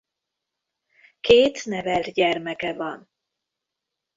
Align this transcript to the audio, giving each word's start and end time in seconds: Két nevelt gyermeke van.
Két 1.19 1.65
nevelt 1.65 2.11
gyermeke 2.13 2.73
van. 2.73 3.09